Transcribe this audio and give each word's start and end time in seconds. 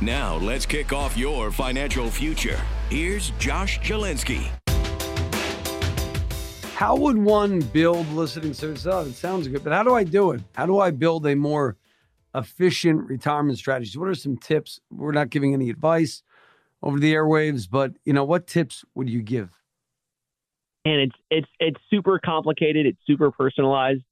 Now, 0.00 0.36
let's 0.36 0.66
kick 0.66 0.92
off 0.92 1.16
your 1.16 1.50
financial 1.50 2.10
future. 2.10 2.60
Here's 2.90 3.30
Josh 3.38 3.80
Jalinski. 3.80 4.50
How 6.74 6.96
would 6.96 7.16
one 7.16 7.60
build 7.60 8.06
listening 8.08 8.52
service? 8.52 8.84
Oh, 8.84 8.98
uh, 8.98 9.04
it 9.04 9.14
sounds 9.14 9.48
good, 9.48 9.64
but 9.64 9.72
how 9.72 9.82
do 9.82 9.94
I 9.94 10.04
do 10.04 10.32
it? 10.32 10.42
How 10.54 10.66
do 10.66 10.78
I 10.80 10.90
build 10.90 11.26
a 11.26 11.34
more 11.34 11.76
efficient 12.34 13.08
retirement 13.08 13.56
strategy? 13.56 13.98
What 13.98 14.08
are 14.08 14.14
some 14.14 14.36
tips? 14.36 14.80
We're 14.90 15.12
not 15.12 15.30
giving 15.30 15.54
any 15.54 15.70
advice 15.70 16.22
over 16.82 16.98
the 16.98 17.14
airwaves, 17.14 17.68
but 17.70 17.92
you 18.04 18.12
know, 18.12 18.24
what 18.24 18.46
tips 18.46 18.84
would 18.94 19.08
you 19.08 19.22
give? 19.22 19.50
And 20.84 21.00
it's 21.00 21.16
it's 21.30 21.48
it's 21.60 21.80
super 21.88 22.18
complicated. 22.18 22.84
It's 22.84 22.98
super 23.06 23.30
personalized. 23.30 24.02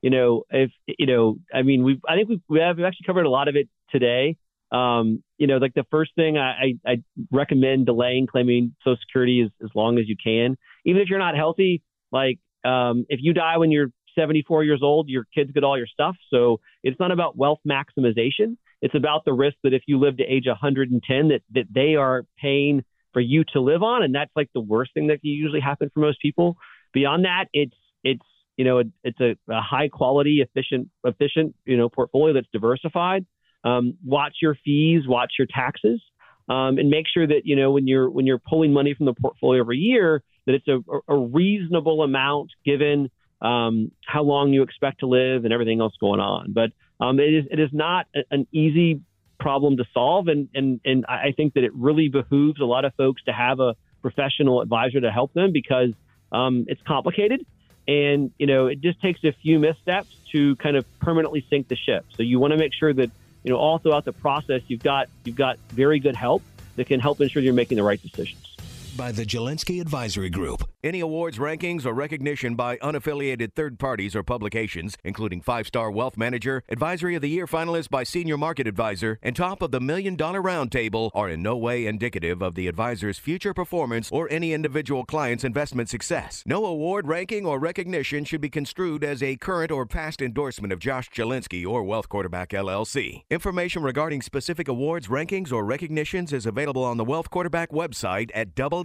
You 0.00 0.10
know, 0.10 0.44
if 0.50 0.70
you 0.86 1.06
know, 1.06 1.36
I 1.52 1.62
mean, 1.62 1.82
we've 1.82 2.00
I 2.08 2.14
think 2.16 2.30
we've 2.30 2.42
we 2.48 2.60
have 2.60 2.80
actually 2.80 3.04
covered 3.04 3.26
a 3.26 3.30
lot 3.30 3.48
of 3.48 3.56
it 3.56 3.68
today. 3.90 4.36
Um, 4.72 5.22
you 5.36 5.46
know, 5.46 5.58
like 5.58 5.74
the 5.74 5.84
first 5.90 6.12
thing 6.14 6.38
I, 6.38 6.72
I, 6.86 6.92
I 6.92 7.02
recommend 7.30 7.86
delaying 7.86 8.26
claiming 8.26 8.74
Social 8.82 8.96
Security 9.06 9.42
as, 9.44 9.50
as 9.62 9.70
long 9.74 9.98
as 9.98 10.08
you 10.08 10.16
can. 10.22 10.56
Even 10.86 11.02
if 11.02 11.08
you're 11.08 11.18
not 11.18 11.36
healthy, 11.36 11.82
like 12.10 12.38
um, 12.64 13.04
if 13.08 13.20
you 13.22 13.34
die 13.34 13.58
when 13.58 13.70
you're 13.70 13.88
74 14.14 14.64
years 14.64 14.80
old, 14.82 15.08
your 15.08 15.26
kids 15.34 15.50
get 15.52 15.64
all 15.64 15.76
your 15.76 15.86
stuff. 15.86 16.16
So 16.30 16.60
it's 16.82 16.98
not 16.98 17.12
about 17.12 17.36
wealth 17.36 17.60
maximization. 17.68 18.56
It's 18.80 18.94
about 18.94 19.24
the 19.24 19.32
risk 19.32 19.56
that 19.62 19.72
if 19.72 19.82
you 19.86 19.98
live 19.98 20.16
to 20.16 20.24
age 20.24 20.46
110, 20.46 21.28
that 21.28 21.40
that 21.52 21.66
they 21.72 21.94
are 21.94 22.24
paying 22.40 22.82
for 23.12 23.20
you 23.20 23.44
to 23.52 23.60
live 23.60 23.82
on, 23.82 24.02
and 24.02 24.14
that's 24.14 24.32
like 24.34 24.50
the 24.54 24.60
worst 24.60 24.92
thing 24.94 25.08
that 25.08 25.20
can 25.20 25.30
usually 25.30 25.60
happen 25.60 25.90
for 25.92 26.00
most 26.00 26.20
people. 26.20 26.56
Beyond 26.92 27.24
that, 27.24 27.46
it's 27.52 27.76
it's 28.02 28.24
you 28.56 28.64
know 28.64 28.78
it, 28.78 28.88
it's 29.04 29.20
a, 29.20 29.36
a 29.50 29.60
high 29.60 29.88
quality, 29.88 30.40
efficient 30.40 30.88
efficient 31.04 31.54
you 31.64 31.76
know 31.76 31.88
portfolio 31.88 32.34
that's 32.34 32.48
diversified. 32.52 33.24
Um, 33.64 33.94
watch 34.04 34.36
your 34.42 34.56
fees, 34.64 35.02
watch 35.06 35.34
your 35.38 35.46
taxes, 35.46 36.00
um, 36.48 36.78
and 36.78 36.90
make 36.90 37.06
sure 37.12 37.26
that 37.26 37.42
you 37.44 37.56
know 37.56 37.70
when 37.70 37.86
you're 37.86 38.10
when 38.10 38.26
you're 38.26 38.38
pulling 38.38 38.72
money 38.72 38.94
from 38.94 39.06
the 39.06 39.14
portfolio 39.14 39.60
every 39.60 39.78
year 39.78 40.22
that 40.46 40.54
it's 40.54 40.68
a, 40.68 40.80
a 41.08 41.16
reasonable 41.16 42.02
amount 42.02 42.50
given 42.64 43.10
um, 43.40 43.90
how 44.06 44.22
long 44.22 44.52
you 44.52 44.62
expect 44.62 45.00
to 45.00 45.06
live 45.06 45.44
and 45.44 45.52
everything 45.52 45.80
else 45.80 45.94
going 46.00 46.20
on. 46.20 46.52
But 46.52 46.72
um, 47.00 47.18
it 47.18 47.34
is 47.34 47.44
it 47.50 47.60
is 47.60 47.70
not 47.72 48.06
an 48.30 48.46
easy 48.52 49.00
problem 49.38 49.76
to 49.76 49.84
solve, 49.92 50.28
and 50.28 50.48
and 50.54 50.80
and 50.84 51.04
I 51.06 51.32
think 51.36 51.54
that 51.54 51.64
it 51.64 51.74
really 51.74 52.08
behooves 52.08 52.60
a 52.60 52.64
lot 52.64 52.84
of 52.84 52.94
folks 52.94 53.22
to 53.24 53.32
have 53.32 53.60
a 53.60 53.74
professional 54.00 54.60
advisor 54.60 55.00
to 55.00 55.10
help 55.10 55.32
them 55.32 55.52
because 55.52 55.90
um, 56.30 56.64
it's 56.68 56.82
complicated, 56.82 57.44
and 57.88 58.30
you 58.38 58.46
know 58.46 58.66
it 58.66 58.80
just 58.80 59.00
takes 59.00 59.22
a 59.24 59.32
few 59.32 59.58
missteps 59.58 60.14
to 60.32 60.56
kind 60.56 60.76
of 60.76 60.86
permanently 61.00 61.44
sink 61.50 61.68
the 61.68 61.76
ship. 61.76 62.04
So 62.16 62.22
you 62.22 62.38
want 62.38 62.52
to 62.52 62.56
make 62.56 62.72
sure 62.72 62.92
that 62.92 63.10
you 63.44 63.50
know 63.50 63.58
all 63.58 63.78
throughout 63.78 64.04
the 64.04 64.12
process 64.12 64.62
you've 64.68 64.82
got 64.82 65.08
you've 65.24 65.36
got 65.36 65.58
very 65.70 65.98
good 65.98 66.16
help 66.16 66.42
that 66.76 66.86
can 66.86 67.00
help 67.00 67.20
ensure 67.20 67.42
you're 67.42 67.52
making 67.52 67.76
the 67.76 67.82
right 67.82 68.00
decisions 68.02 68.56
by 68.96 69.12
the 69.12 69.24
Jalinski 69.24 69.80
Advisory 69.80 70.30
Group. 70.30 70.71
Any 70.84 70.98
awards, 70.98 71.38
rankings, 71.38 71.86
or 71.86 71.94
recognition 71.94 72.56
by 72.56 72.76
unaffiliated 72.78 73.54
third 73.54 73.78
parties 73.78 74.16
or 74.16 74.24
publications, 74.24 74.96
including 75.04 75.40
Five 75.40 75.68
Star 75.68 75.92
Wealth 75.92 76.16
Manager, 76.16 76.64
Advisory 76.68 77.14
of 77.14 77.22
the 77.22 77.28
Year 77.28 77.46
finalist 77.46 77.88
by 77.88 78.02
Senior 78.02 78.36
Market 78.36 78.66
Advisor, 78.66 79.16
and 79.22 79.36
top 79.36 79.62
of 79.62 79.70
the 79.70 79.80
Million 79.80 80.16
Dollar 80.16 80.42
Roundtable, 80.42 81.12
are 81.14 81.28
in 81.28 81.40
no 81.40 81.56
way 81.56 81.86
indicative 81.86 82.42
of 82.42 82.56
the 82.56 82.66
advisor's 82.66 83.16
future 83.16 83.54
performance 83.54 84.10
or 84.10 84.26
any 84.28 84.52
individual 84.52 85.04
client's 85.04 85.44
investment 85.44 85.88
success. 85.88 86.42
No 86.46 86.66
award, 86.66 87.06
ranking, 87.06 87.46
or 87.46 87.60
recognition 87.60 88.24
should 88.24 88.40
be 88.40 88.50
construed 88.50 89.04
as 89.04 89.22
a 89.22 89.36
current 89.36 89.70
or 89.70 89.86
past 89.86 90.20
endorsement 90.20 90.72
of 90.72 90.80
Josh 90.80 91.08
Jalinski 91.10 91.64
or 91.64 91.84
Wealth 91.84 92.08
Quarterback 92.08 92.48
LLC. 92.48 93.22
Information 93.30 93.84
regarding 93.84 94.20
specific 94.20 94.66
awards, 94.66 95.06
rankings, 95.06 95.52
or 95.52 95.64
recognitions 95.64 96.32
is 96.32 96.44
available 96.44 96.82
on 96.82 96.96
the 96.96 97.04
Wealth 97.04 97.30
Quarterback 97.30 97.70
website 97.70 98.32
at 98.34 98.56
double 98.56 98.82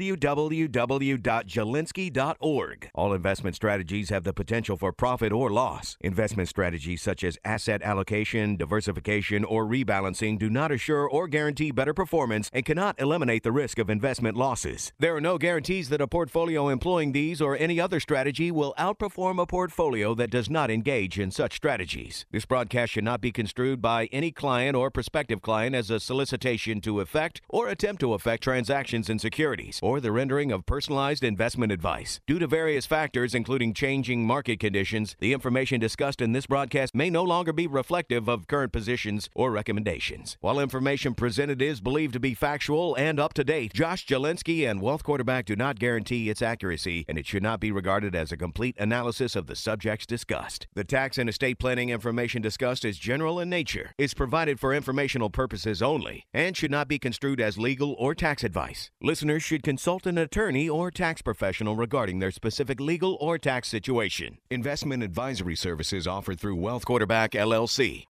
www.jalinski.org. 1.88 2.90
All 2.94 3.14
investment 3.14 3.56
strategies 3.56 4.10
have 4.10 4.24
the 4.24 4.34
potential 4.34 4.78
for 4.78 4.92
profit 4.92 5.32
or 5.32 5.50
loss. 5.50 5.98
Investment 6.02 6.50
strategies 6.50 7.02
such 7.02 7.24
as 7.24 7.38
asset 7.44 7.82
allocation, 7.82 8.56
diversification, 8.58 9.44
or 9.44 9.66
rebalancing 9.66 10.38
do 10.38 10.50
not 10.50 10.72
assure 10.72 11.08
or 11.08 11.28
guarantee 11.28 11.72
better 11.72 11.94
performance 11.94 12.50
and 12.54 12.66
cannot 12.66 13.00
eliminate 13.00 13.44
the 13.44 13.52
risk 13.52 13.80
of 13.80 13.90
investment 13.90 14.38
losses. 14.38 14.94
There 15.00 15.16
are 15.16 15.22
no 15.22 15.38
guarantees 15.38 15.90
that 15.90 16.02
a 16.02 16.08
portfolio 16.08 16.70
employing 16.70 17.12
these 17.12 17.42
or 17.42 17.58
any 17.58 17.80
other 17.80 18.00
strategy 18.00 18.52
will 18.52 18.74
outperform 18.78 19.42
a 19.42 19.46
portfolio 19.46 20.14
that 20.16 20.30
does 20.30 20.50
not 20.50 20.70
engage 20.72 21.20
in 21.20 21.32
such 21.32 21.56
strategies. 21.56 22.26
This 22.32 22.46
broadcast 22.46 22.94
should 22.94 23.04
not 23.04 23.22
be 23.22 23.32
construed 23.32 23.82
by 23.82 24.08
any 24.12 24.32
client 24.32 24.76
or 24.76 24.92
prospective 24.92 25.42
client 25.42 25.76
as 25.76 25.90
a 25.90 26.00
solicitation 26.00 26.82
to 26.82 27.00
effect 27.00 27.42
or 27.50 27.70
attempt 27.70 28.02
to 28.02 28.14
effect 28.14 28.44
transactions 28.44 29.10
in 29.10 29.20
securities 29.20 29.80
or 29.82 30.00
the 30.00 30.12
rendering 30.12 30.52
of 30.52 30.66
personalized 30.66 31.24
investment 31.24 31.72
advice. 31.78 32.20
Due 32.26 32.40
to 32.40 32.48
various 32.48 32.88
factors, 32.88 33.36
including 33.36 33.72
changing 33.72 34.26
market 34.26 34.60
conditions, 34.60 35.16
the 35.20 35.32
information 35.32 35.80
discussed 35.80 36.22
in 36.22 36.32
this 36.32 36.48
broadcast 36.48 36.96
may 36.96 37.08
no 37.08 37.22
longer 37.22 37.54
be 37.54 37.68
reflective 37.68 38.28
of 38.28 38.48
current 38.48 38.72
positions 38.72 39.30
or 39.36 39.52
recommendations. 39.52 40.38
While 40.42 40.60
information 40.60 41.14
presented 41.14 41.62
is 41.62 41.80
believed 41.80 42.14
to 42.14 42.20
be 42.20 42.34
factual 42.34 42.96
and 42.96 43.20
up 43.20 43.36
to 43.36 43.44
date, 43.44 43.74
Josh 43.74 44.08
Jalinski 44.08 44.68
and 44.68 44.82
Wealth 44.82 45.04
Quarterback 45.04 45.46
do 45.46 45.56
not 45.56 45.78
guarantee 45.78 46.32
its 46.32 46.42
accuracy, 46.42 47.06
and 47.08 47.16
it 47.16 47.28
should 47.28 47.44
not 47.44 47.60
be 47.60 47.72
regarded 47.72 48.16
as 48.16 48.32
a 48.32 48.38
complete 48.38 48.76
analysis 48.80 49.36
of 49.36 49.46
the 49.46 49.56
subjects 49.56 50.08
discussed. 50.08 50.66
The 50.74 50.84
tax 50.84 51.20
and 51.20 51.30
estate 51.30 51.60
planning 51.60 51.90
information 51.90 52.42
discussed 52.42 52.86
is 52.86 52.98
general 52.98 53.40
in 53.40 53.52
nature, 53.52 53.92
is 54.00 54.16
provided 54.16 54.60
for 54.60 54.74
informational 54.74 55.30
purposes 55.30 55.84
only, 55.84 56.26
and 56.34 56.58
should 56.58 56.72
not 56.72 56.88
be 56.88 56.98
construed 56.98 57.40
as 57.40 57.60
legal 57.60 57.94
or 58.00 58.16
tax 58.16 58.44
advice. 58.44 58.90
Listeners 59.00 59.44
should 59.44 59.62
consult 59.62 60.08
an 60.08 60.18
attorney 60.18 60.68
or 60.68 60.90
tax 60.90 61.22
professional 61.68 61.76
regarding 61.76 62.20
their 62.20 62.32
specific 62.32 62.80
legal 62.80 63.18
or 63.20 63.38
tax 63.38 63.68
situation. 63.68 64.38
Investment 64.50 65.04
advisory 65.04 65.56
services 65.56 66.08
offered 66.08 66.40
through 66.40 66.56
Wealth 66.56 66.86
Quarterback 66.86 67.32
LLC. 67.32 68.06